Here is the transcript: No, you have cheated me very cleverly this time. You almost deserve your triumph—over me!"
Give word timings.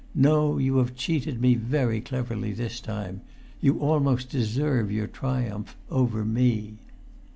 No, 0.15 0.57
you 0.57 0.77
have 0.77 0.95
cheated 0.95 1.39
me 1.39 1.53
very 1.53 2.01
cleverly 2.01 2.53
this 2.53 2.79
time. 2.81 3.21
You 3.59 3.77
almost 3.77 4.31
deserve 4.31 4.91
your 4.91 5.05
triumph—over 5.05 6.25
me!" 6.25 6.79